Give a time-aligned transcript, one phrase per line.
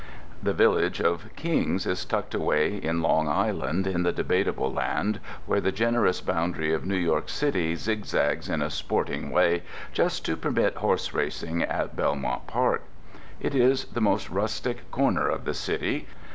[0.41, 5.61] The village of Kings is tucked away in Long Island, in the Debatable Land where
[5.61, 9.61] the generous boundary of New York City zigzags in a sporting way
[9.93, 12.81] just to permit horse racing at Belmont Park.
[13.39, 16.07] It is the most rustic corner of the City.